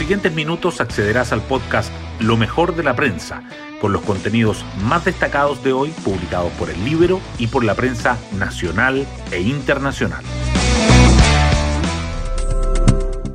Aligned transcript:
siguientes 0.00 0.34
minutos 0.34 0.80
accederás 0.80 1.30
al 1.30 1.42
podcast 1.42 1.92
Lo 2.20 2.38
mejor 2.38 2.74
de 2.74 2.82
la 2.82 2.96
prensa, 2.96 3.42
con 3.82 3.92
los 3.92 4.00
contenidos 4.00 4.64
más 4.82 5.04
destacados 5.04 5.62
de 5.62 5.74
hoy 5.74 5.90
publicados 6.02 6.50
por 6.52 6.70
el 6.70 6.82
Libro 6.86 7.20
y 7.38 7.48
por 7.48 7.64
la 7.64 7.74
prensa 7.74 8.16
nacional 8.38 9.06
e 9.30 9.42
internacional. 9.42 10.24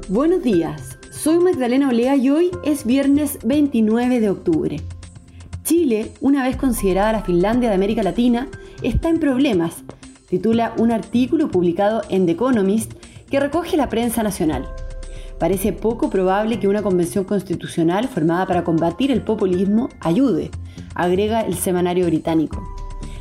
Buenos 0.10 0.42
días, 0.42 0.98
soy 1.12 1.38
Magdalena 1.38 1.90
Olea 1.90 2.16
y 2.16 2.32
hoy 2.32 2.50
es 2.64 2.84
viernes 2.84 3.38
29 3.44 4.20
de 4.20 4.30
octubre. 4.32 4.82
Chile, 5.64 6.14
una 6.20 6.44
vez 6.44 6.58
considerada 6.58 7.12
la 7.12 7.22
Finlandia 7.22 7.70
de 7.70 7.76
América 7.76 8.02
Latina, 8.02 8.48
está 8.82 9.10
en 9.10 9.20
problemas, 9.20 9.84
titula 10.28 10.74
un 10.80 10.92
artículo 10.92 11.50
publicado 11.50 12.02
en 12.10 12.26
The 12.26 12.32
Economist 12.32 12.92
que 13.30 13.40
recoge 13.40 13.78
la 13.78 13.88
prensa 13.88 14.24
nacional. 14.24 14.68
Parece 15.40 15.74
poco 15.74 16.10
probable 16.10 16.60
que 16.60 16.68
una 16.68 16.82
convención 16.82 17.26
constitucional 17.26 18.08
formada 18.08 18.46
para 18.46 18.64
combatir 18.64 19.12
el 19.12 19.22
populismo 19.22 19.90
ayude, 20.00 20.50
agrega 20.94 21.42
el 21.42 21.56
semanario 21.56 22.06
británico, 22.06 22.64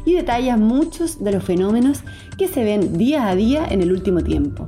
y 0.05 0.15
detalla 0.15 0.57
muchos 0.57 1.23
de 1.23 1.33
los 1.33 1.45
fenómenos 1.45 2.03
que 2.39 2.49
se 2.49 2.63
ven 2.63 2.97
día 2.97 3.29
a 3.29 3.35
día 3.35 3.67
en 3.69 3.83
el 3.83 3.93
último 3.93 4.23
tiempo. 4.23 4.67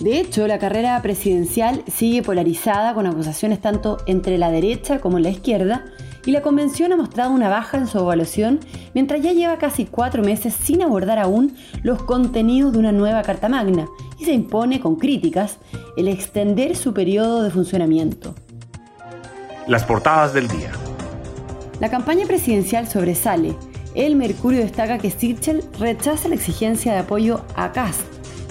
De 0.00 0.20
hecho, 0.20 0.46
la 0.46 0.58
carrera 0.58 1.00
presidencial 1.00 1.82
sigue 1.86 2.22
polarizada 2.22 2.94
con 2.94 3.06
acusaciones 3.06 3.60
tanto 3.60 3.98
entre 4.06 4.36
la 4.36 4.50
derecha 4.50 5.00
como 5.00 5.18
la 5.18 5.30
izquierda, 5.30 5.86
y 6.26 6.32
la 6.32 6.42
convención 6.42 6.92
ha 6.92 6.96
mostrado 6.96 7.30
una 7.30 7.48
baja 7.48 7.78
en 7.78 7.86
su 7.86 7.98
evaluación 7.98 8.58
mientras 8.94 9.22
ya 9.22 9.32
lleva 9.32 9.58
casi 9.58 9.86
cuatro 9.86 10.22
meses 10.22 10.54
sin 10.54 10.82
abordar 10.82 11.18
aún 11.18 11.56
los 11.82 12.02
contenidos 12.02 12.72
de 12.72 12.80
una 12.80 12.92
nueva 12.92 13.22
Carta 13.22 13.48
Magna 13.48 13.86
y 14.18 14.24
se 14.24 14.32
impone 14.32 14.80
con 14.80 14.96
críticas 14.96 15.58
el 15.96 16.08
extender 16.08 16.76
su 16.76 16.92
periodo 16.92 17.44
de 17.44 17.50
funcionamiento. 17.50 18.34
Las 19.68 19.84
portadas 19.84 20.34
del 20.34 20.48
día. 20.48 20.72
La 21.80 21.90
campaña 21.90 22.26
presidencial 22.26 22.88
sobresale. 22.88 23.54
El 23.94 24.16
Mercurio 24.16 24.60
destaca 24.60 24.98
que 24.98 25.10
Sichel 25.10 25.62
rechaza 25.78 26.28
la 26.28 26.34
exigencia 26.34 26.92
de 26.92 26.98
apoyo 26.98 27.42
a 27.54 27.72
Cast, 27.72 28.02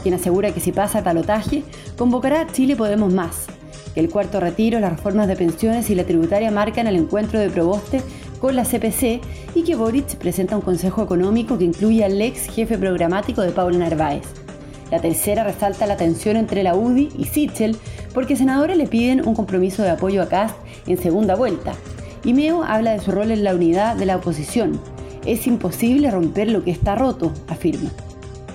quien 0.01 0.15
asegura 0.15 0.53
que 0.53 0.59
si 0.59 0.71
pasa 0.71 0.99
el 0.99 1.05
balotaje, 1.05 1.63
convocará 1.97 2.41
a 2.41 2.47
Chile 2.47 2.75
Podemos 2.75 3.13
Más, 3.13 3.47
el 3.95 4.09
cuarto 4.09 4.39
retiro, 4.39 4.79
las 4.79 4.91
reformas 4.91 5.27
de 5.27 5.35
pensiones 5.35 5.89
y 5.89 5.95
la 5.95 6.03
tributaria 6.03 6.51
marcan 6.51 6.87
el 6.87 6.95
encuentro 6.95 7.39
de 7.39 7.49
Proboste 7.49 8.01
con 8.39 8.55
la 8.55 8.63
CPC 8.63 9.21
y 9.55 9.63
que 9.63 9.75
Boric 9.75 10.17
presenta 10.17 10.55
un 10.55 10.61
consejo 10.61 11.01
económico 11.03 11.57
que 11.57 11.63
incluye 11.63 12.03
al 12.03 12.21
ex 12.21 12.49
jefe 12.49 12.77
programático 12.77 13.41
de 13.41 13.51
Paula 13.51 13.77
Narváez. 13.77 14.23
La 14.91 14.99
tercera 14.99 15.43
resalta 15.43 15.87
la 15.87 15.97
tensión 15.97 16.37
entre 16.37 16.61
la 16.61 16.75
UDI 16.75 17.09
y 17.17 17.25
Sichel 17.25 17.77
porque 18.13 18.35
senadores 18.35 18.77
le 18.77 18.87
piden 18.87 19.27
un 19.27 19.33
compromiso 19.33 19.81
de 19.83 19.89
apoyo 19.89 20.21
a 20.21 20.27
Cast 20.27 20.55
en 20.87 20.97
segunda 20.97 21.35
vuelta. 21.35 21.73
Y 22.23 22.33
Meo 22.33 22.63
habla 22.63 22.91
de 22.91 22.99
su 22.99 23.11
rol 23.11 23.31
en 23.31 23.43
la 23.43 23.55
unidad 23.55 23.95
de 23.95 24.05
la 24.05 24.17
oposición. 24.17 24.79
Es 25.25 25.47
imposible 25.47 26.11
romper 26.11 26.49
lo 26.49 26.63
que 26.63 26.71
está 26.71 26.95
roto, 26.95 27.31
afirma. 27.47 27.91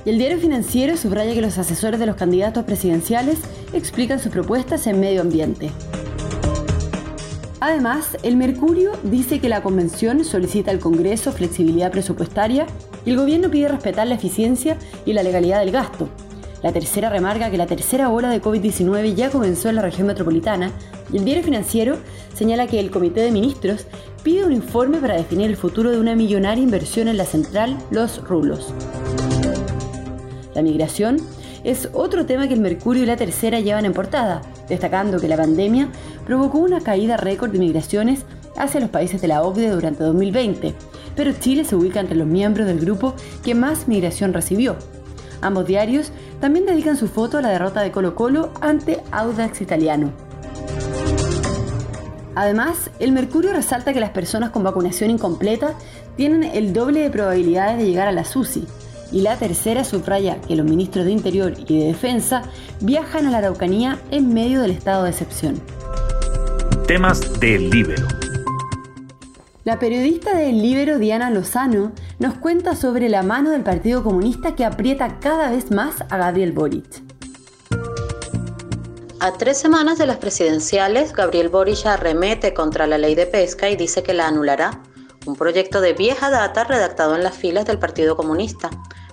Y 0.04 0.10
el 0.10 0.18
diario 0.18 0.38
financiero 0.38 0.96
subraya 0.96 1.34
que 1.34 1.42
los 1.42 1.58
asesores 1.58 2.00
de 2.00 2.06
los 2.06 2.16
candidatos 2.16 2.64
presidenciales 2.64 3.38
explican 3.72 4.18
sus 4.18 4.32
propuestas 4.32 4.86
en 4.86 5.00
medio 5.00 5.20
ambiente. 5.20 5.70
Además, 7.60 8.16
el 8.22 8.36
Mercurio 8.36 8.92
dice 9.02 9.38
que 9.38 9.50
la 9.50 9.62
convención 9.62 10.24
solicita 10.24 10.70
al 10.70 10.78
Congreso 10.78 11.30
flexibilidad 11.32 11.92
presupuestaria 11.92 12.66
y 13.04 13.10
el 13.10 13.18
gobierno 13.18 13.50
pide 13.50 13.68
respetar 13.68 14.06
la 14.06 14.14
eficiencia 14.14 14.78
y 15.04 15.12
la 15.12 15.22
legalidad 15.22 15.60
del 15.60 15.70
gasto. 15.70 16.08
La 16.62 16.72
tercera 16.72 17.10
remarca 17.10 17.50
que 17.50 17.58
la 17.58 17.66
tercera 17.66 18.10
ola 18.10 18.30
de 18.30 18.40
COVID-19 18.40 19.14
ya 19.14 19.30
comenzó 19.30 19.68
en 19.68 19.76
la 19.76 19.82
región 19.82 20.06
metropolitana 20.06 20.72
y 21.12 21.18
el 21.18 21.24
diario 21.24 21.42
financiero 21.44 21.98
señala 22.34 22.66
que 22.66 22.80
el 22.80 22.90
Comité 22.90 23.20
de 23.20 23.30
Ministros 23.30 23.86
pide 24.22 24.44
un 24.44 24.52
informe 24.52 24.98
para 24.98 25.16
definir 25.16 25.48
el 25.48 25.56
futuro 25.56 25.90
de 25.90 25.98
una 25.98 26.14
millonaria 26.14 26.62
inversión 26.62 27.08
en 27.08 27.18
la 27.18 27.24
central 27.24 27.78
Los 27.90 28.22
Rulos. 28.26 28.74
La 30.54 30.62
migración 30.62 31.18
es 31.62 31.88
otro 31.92 32.26
tema 32.26 32.48
que 32.48 32.54
el 32.54 32.60
Mercurio 32.60 33.02
y 33.02 33.06
la 33.06 33.16
Tercera 33.16 33.60
llevan 33.60 33.84
en 33.84 33.92
portada, 33.92 34.42
destacando 34.68 35.20
que 35.20 35.28
la 35.28 35.36
pandemia 35.36 35.88
provocó 36.26 36.58
una 36.58 36.80
caída 36.80 37.16
récord 37.16 37.50
de 37.50 37.58
migraciones 37.58 38.24
hacia 38.56 38.80
los 38.80 38.90
países 38.90 39.20
de 39.20 39.28
la 39.28 39.42
OCDE 39.42 39.70
durante 39.70 40.04
2020, 40.04 40.74
pero 41.14 41.32
Chile 41.32 41.64
se 41.64 41.76
ubica 41.76 42.00
entre 42.00 42.16
los 42.16 42.26
miembros 42.26 42.66
del 42.66 42.80
grupo 42.80 43.14
que 43.44 43.54
más 43.54 43.88
migración 43.88 44.32
recibió. 44.32 44.76
Ambos 45.40 45.66
diarios 45.66 46.12
también 46.40 46.66
dedican 46.66 46.96
su 46.96 47.08
foto 47.08 47.38
a 47.38 47.42
la 47.42 47.48
derrota 47.50 47.80
de 47.80 47.92
Colo 47.92 48.14
Colo 48.14 48.52
ante 48.60 49.00
Audax 49.10 49.60
Italiano. 49.60 50.12
Además, 52.34 52.90
el 52.98 53.12
Mercurio 53.12 53.52
resalta 53.52 53.92
que 53.92 54.00
las 54.00 54.10
personas 54.10 54.50
con 54.50 54.62
vacunación 54.62 55.10
incompleta 55.10 55.74
tienen 56.16 56.44
el 56.44 56.72
doble 56.72 57.00
de 57.00 57.10
probabilidades 57.10 57.78
de 57.78 57.86
llegar 57.86 58.08
a 58.08 58.12
la 58.12 58.24
SUSI, 58.24 58.66
y 59.12 59.22
la 59.22 59.36
tercera 59.36 59.84
subraya 59.84 60.40
que 60.40 60.56
los 60.56 60.66
ministros 60.66 61.04
de 61.04 61.12
Interior 61.12 61.54
y 61.66 61.78
de 61.78 61.86
Defensa 61.86 62.42
viajan 62.80 63.26
a 63.26 63.30
la 63.30 63.38
Araucanía 63.38 63.98
en 64.10 64.32
medio 64.32 64.60
del 64.62 64.70
estado 64.70 65.04
de 65.04 65.10
excepción. 65.10 65.60
Temas 66.86 67.40
del 67.40 67.70
Libero. 67.70 68.06
La 69.64 69.78
periodista 69.78 70.34
del 70.34 70.62
Libero 70.62 70.98
Diana 70.98 71.30
Lozano 71.30 71.92
nos 72.18 72.34
cuenta 72.34 72.74
sobre 72.74 73.08
la 73.08 73.22
mano 73.22 73.50
del 73.50 73.62
Partido 73.62 74.02
Comunista 74.02 74.54
que 74.54 74.64
aprieta 74.64 75.20
cada 75.20 75.50
vez 75.50 75.70
más 75.70 76.00
a 76.08 76.16
Gabriel 76.16 76.52
Boric. 76.52 77.02
A 79.20 79.32
tres 79.34 79.58
semanas 79.58 79.98
de 79.98 80.06
las 80.06 80.16
presidenciales, 80.16 81.12
Gabriel 81.12 81.50
Boric 81.50 81.84
arremete 81.84 82.54
contra 82.54 82.86
la 82.86 82.96
ley 82.96 83.14
de 83.14 83.26
pesca 83.26 83.68
y 83.68 83.76
dice 83.76 84.02
que 84.02 84.14
la 84.14 84.28
anulará, 84.28 84.80
un 85.26 85.36
proyecto 85.36 85.82
de 85.82 85.92
vieja 85.92 86.30
data 86.30 86.64
redactado 86.64 87.14
en 87.14 87.22
las 87.22 87.36
filas 87.36 87.66
del 87.66 87.78
Partido 87.78 88.16
Comunista. 88.16 88.70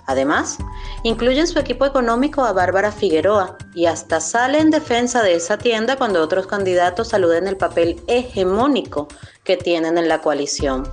Además, 0.08 0.58
incluye 1.02 1.38
en 1.38 1.46
su 1.46 1.58
equipo 1.58 1.84
económico 1.84 2.42
a 2.42 2.54
Bárbara 2.54 2.90
Figueroa 2.90 3.58
y 3.74 3.84
hasta 3.84 4.20
sale 4.20 4.58
en 4.58 4.70
defensa 4.70 5.22
de 5.22 5.34
esa 5.34 5.58
tienda 5.58 5.96
cuando 5.96 6.22
otros 6.22 6.46
candidatos 6.46 7.08
saluden 7.08 7.46
el 7.46 7.58
papel 7.58 8.02
hegemónico 8.08 9.08
que 9.44 9.58
tienen 9.58 9.98
en 9.98 10.08
la 10.08 10.22
coalición. 10.22 10.88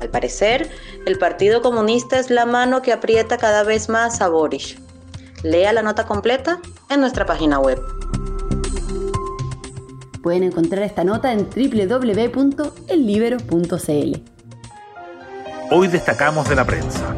Al 0.00 0.10
parecer, 0.10 0.70
el 1.06 1.18
Partido 1.18 1.60
Comunista 1.60 2.20
es 2.20 2.30
la 2.30 2.46
mano 2.46 2.82
que 2.82 2.92
aprieta 2.92 3.36
cada 3.36 3.64
vez 3.64 3.88
más 3.88 4.20
a 4.20 4.28
Boris. 4.28 4.76
Lea 5.42 5.72
la 5.72 5.82
nota 5.82 6.06
completa 6.06 6.60
en 6.88 7.00
nuestra 7.00 7.26
página 7.26 7.58
web. 7.58 7.82
Pueden 10.22 10.44
encontrar 10.44 10.84
esta 10.84 11.02
nota 11.02 11.32
en 11.32 11.48
www.ellibero.cl. 11.50 12.52
Hoy 15.72 15.88
destacamos 15.88 16.48
de 16.48 16.54
la 16.54 16.64
prensa. 16.64 17.16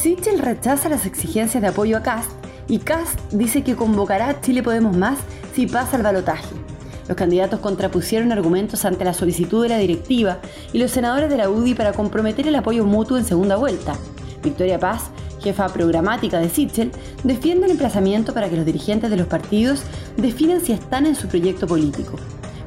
Sichel 0.00 0.38
rechaza 0.38 0.88
las 0.88 1.04
exigencias 1.04 1.60
de 1.60 1.68
apoyo 1.68 1.98
a 1.98 2.02
Cast 2.02 2.30
y 2.68 2.78
Cast 2.78 3.20
dice 3.32 3.62
que 3.62 3.76
convocará 3.76 4.30
a 4.30 4.40
Chile 4.40 4.62
Podemos 4.62 4.96
Más 4.96 5.18
si 5.54 5.66
pasa 5.66 5.98
el 5.98 6.02
balotaje. 6.02 6.54
Los 7.06 7.18
candidatos 7.18 7.60
contrapusieron 7.60 8.32
argumentos 8.32 8.86
ante 8.86 9.04
la 9.04 9.12
solicitud 9.12 9.62
de 9.62 9.68
la 9.68 9.76
directiva 9.76 10.38
y 10.72 10.78
los 10.78 10.90
senadores 10.90 11.28
de 11.28 11.36
la 11.36 11.50
UDI 11.50 11.74
para 11.74 11.92
comprometer 11.92 12.48
el 12.48 12.54
apoyo 12.54 12.86
mutuo 12.86 13.18
en 13.18 13.26
segunda 13.26 13.56
vuelta. 13.56 13.92
Victoria 14.42 14.78
Paz, 14.78 15.10
jefa 15.42 15.68
programática 15.68 16.38
de 16.38 16.48
Sichel, 16.48 16.92
defiende 17.22 17.66
el 17.66 17.72
emplazamiento 17.72 18.32
para 18.32 18.48
que 18.48 18.56
los 18.56 18.64
dirigentes 18.64 19.10
de 19.10 19.18
los 19.18 19.26
partidos 19.26 19.82
definan 20.16 20.62
si 20.62 20.72
están 20.72 21.04
en 21.04 21.14
su 21.14 21.28
proyecto 21.28 21.66
político. 21.66 22.16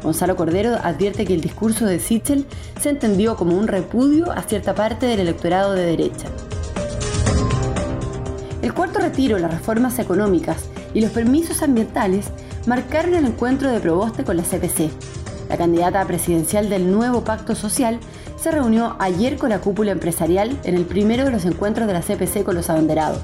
Gonzalo 0.04 0.36
Cordero 0.36 0.76
advierte 0.84 1.26
que 1.26 1.34
el 1.34 1.42
discurso 1.42 1.88
de 1.88 1.98
Sichel 1.98 2.46
se 2.80 2.90
entendió 2.90 3.36
como 3.38 3.58
un 3.58 3.68
repudio 3.68 4.32
a 4.32 4.44
cierta 4.44 4.76
parte 4.76 5.08
del 5.08 5.22
electorado 5.22 5.74
de 5.74 5.84
derecha. 5.84 6.28
El 8.64 8.74
cuarto 8.74 9.00
retiro, 9.00 9.38
las 9.40 9.52
reformas 9.52 10.00
económicas 10.00 10.70
y 10.94 11.02
los 11.02 11.12
permisos 11.12 11.62
ambientales 11.62 12.28
marcaron 12.66 13.14
el 13.14 13.26
encuentro 13.26 13.70
de 13.70 13.82
Proboste 13.82 14.24
con 14.24 14.38
la 14.38 14.44
CPC. 14.44 14.90
La 15.50 15.58
candidata 15.58 16.08
presidencial 16.08 16.70
del 16.70 16.90
nuevo 16.90 17.26
pacto 17.26 17.56
social 17.56 18.00
se 18.38 18.52
reunió 18.52 18.96
ayer 19.00 19.38
con 19.38 19.50
la 19.50 19.60
cúpula 19.60 19.92
empresarial 19.92 20.58
en 20.64 20.76
el 20.76 20.86
primero 20.86 21.26
de 21.26 21.32
los 21.32 21.44
encuentros 21.44 21.88
de 21.88 21.94
la 21.94 22.02
CPC 22.02 22.46
con 22.46 22.56
los 22.56 22.70
abanderados. 22.70 23.20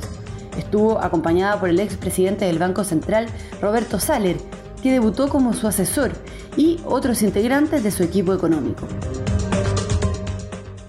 Estuvo 0.57 0.99
acompañada 0.99 1.57
por 1.57 1.69
el 1.69 1.79
expresidente 1.79 2.43
del 2.43 2.59
Banco 2.59 2.83
Central, 2.83 3.27
Roberto 3.61 3.97
Saller, 3.97 4.35
que 4.83 4.91
debutó 4.91 5.29
como 5.29 5.53
su 5.53 5.67
asesor, 5.67 6.11
y 6.57 6.81
otros 6.83 7.21
integrantes 7.21 7.81
de 7.81 7.91
su 7.91 8.03
equipo 8.03 8.33
económico. 8.33 8.87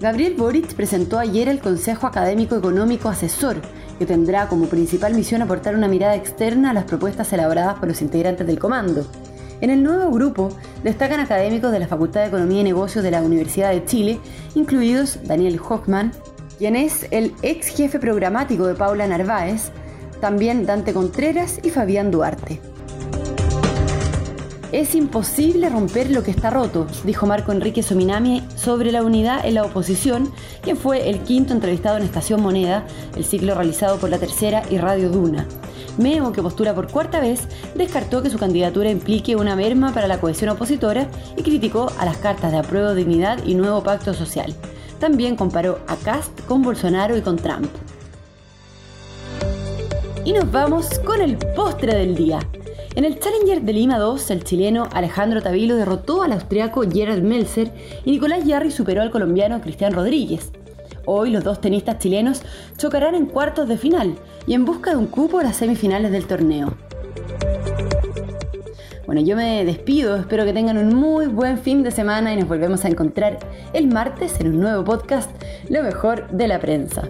Gabriel 0.01 0.35
Boric 0.35 0.75
presentó 0.75 1.21
ayer 1.21 1.47
el 1.47 1.61
Consejo 1.61 2.09
Académico 2.09 2.57
Económico 2.57 3.09
Asesor, 3.09 3.59
que 4.01 4.07
tendrá 4.07 4.49
como 4.49 4.65
principal 4.65 5.13
misión 5.13 5.43
aportar 5.43 5.77
una 5.77 5.87
mirada 5.87 6.17
externa 6.17 6.71
a 6.71 6.73
las 6.73 6.85
propuestas 6.85 7.31
elaboradas 7.35 7.79
por 7.79 7.87
los 7.87 8.01
integrantes 8.01 8.47
del 8.47 8.59
comando. 8.59 9.07
En 9.61 9.69
el 9.69 9.83
nuevo 9.83 10.11
grupo 10.11 10.49
destacan 10.83 11.21
académicos 11.21 11.71
de 11.71 11.81
la 11.81 11.87
Facultad 11.87 12.23
de 12.23 12.29
Economía 12.29 12.63
y 12.63 12.65
Negocios 12.65 13.05
de 13.05 13.11
la 13.11 13.21
Universidad 13.21 13.73
de 13.73 13.85
Chile, 13.85 14.19
incluidos 14.55 15.19
Daniel 15.25 15.61
Hochman, 15.61 16.13
quien 16.57 16.77
es 16.77 17.09
el 17.11 17.35
ex 17.43 17.69
jefe 17.77 17.99
programático 17.99 18.67
de 18.67 18.75
Paula 18.75 19.07
Narváez, 19.07 19.71
también 20.19 20.65
Dante 20.65 20.95
Contreras 20.95 21.61
y 21.63 21.69
Fabián 21.69 22.11
Duarte. 22.11 22.59
Es 24.73 24.95
imposible 24.95 25.69
romper 25.69 26.13
lo 26.13 26.23
que 26.23 26.31
está 26.31 26.49
roto, 26.49 26.87
dijo 27.03 27.27
Marco 27.27 27.51
Enrique 27.51 27.83
Sominami 27.83 28.45
sobre 28.55 28.93
la 28.93 29.03
unidad 29.03 29.45
en 29.45 29.55
la 29.55 29.65
oposición, 29.65 30.31
quien 30.63 30.77
fue 30.77 31.11
el 31.11 31.21
quinto 31.23 31.53
entrevistado 31.53 31.97
en 31.97 32.05
Estación 32.05 32.41
Moneda, 32.41 32.87
el 33.17 33.25
ciclo 33.25 33.57
realizado 33.57 33.99
por 33.99 34.11
La 34.11 34.19
Tercera 34.19 34.63
y 34.71 34.79
Radio 34.79 35.11
Duna. 35.11 35.49
Meo, 35.99 36.31
que 36.31 36.41
postura 36.41 36.73
por 36.73 36.89
cuarta 36.89 37.19
vez, 37.19 37.49
descartó 37.75 38.23
que 38.23 38.31
su 38.31 38.39
candidatura 38.39 38.93
implique 38.93 39.35
una 39.35 39.57
merma 39.57 39.93
para 39.93 40.07
la 40.07 40.21
cohesión 40.21 40.51
opositora 40.51 41.09
y 41.37 41.43
criticó 41.43 41.91
a 41.99 42.05
las 42.05 42.19
cartas 42.19 42.53
de 42.53 42.59
apruebo 42.59 42.95
dignidad 42.95 43.45
y 43.45 43.57
nuevo 43.57 43.83
pacto 43.83 44.15
social. 44.15 44.55
También 45.01 45.35
comparó 45.35 45.81
a 45.89 45.97
Cast 45.97 46.45
con 46.47 46.63
Bolsonaro 46.63 47.17
y 47.17 47.23
con 47.23 47.37
Trump. 47.37 47.71
Y 50.25 50.33
nos 50.33 50.51
vamos 50.53 51.01
con 51.01 51.21
el 51.21 51.37
postre 51.57 51.97
del 51.97 52.15
día. 52.15 52.39
En 52.97 53.05
el 53.05 53.21
Challenger 53.21 53.63
de 53.63 53.73
Lima 53.73 53.99
2, 53.99 54.31
el 54.33 54.43
chileno 54.43 54.89
Alejandro 54.93 55.41
Tavilo 55.41 55.77
derrotó 55.77 56.23
al 56.23 56.33
austriaco 56.33 56.83
Gerald 56.91 57.23
Melzer 57.23 57.71
y 58.05 58.11
Nicolás 58.11 58.45
Yarri 58.45 58.73
superó 58.73 59.01
al 59.01 59.13
colombiano 59.13 59.61
Cristian 59.61 59.93
Rodríguez. 59.93 60.51
Hoy 61.07 61.31
los 61.31 61.45
dos 61.45 61.61
tenistas 61.61 62.01
chilenos 62.01 62.43
chocarán 62.77 63.15
en 63.15 63.27
cuartos 63.27 63.69
de 63.69 63.79
final 63.79 64.17
y 64.47 64.55
en 64.55 64.65
busca 64.65 64.91
de 64.91 64.97
un 64.97 65.07
cupo 65.07 65.39
a 65.39 65.45
las 65.45 65.57
semifinales 65.57 66.11
del 66.11 66.27
torneo. 66.27 66.75
Bueno, 69.07 69.23
yo 69.23 69.37
me 69.37 69.65
despido, 69.65 70.17
espero 70.17 70.45
que 70.45 70.53
tengan 70.53 70.77
un 70.77 70.95
muy 70.95 71.27
buen 71.27 71.59
fin 71.59 71.85
de 71.85 71.93
semana 71.93 72.33
y 72.33 72.37
nos 72.37 72.49
volvemos 72.49 72.85
a 72.85 72.89
encontrar 72.89 73.39
el 73.73 73.87
martes 73.87 74.41
en 74.41 74.49
un 74.49 74.61
nuevo 74.61 74.85
podcast, 74.85 75.31
Lo 75.69 75.85
mejor 75.85 76.29
de 76.31 76.49
la 76.49 76.59
prensa. 76.59 77.09